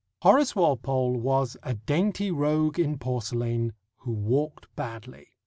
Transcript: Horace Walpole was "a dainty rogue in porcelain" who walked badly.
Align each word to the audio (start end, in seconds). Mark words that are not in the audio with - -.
Horace 0.23 0.55
Walpole 0.55 1.19
was 1.19 1.57
"a 1.61 1.75
dainty 1.75 2.31
rogue 2.31 2.79
in 2.79 2.97
porcelain" 2.97 3.73
who 3.97 4.11
walked 4.11 4.75
badly. 4.75 5.27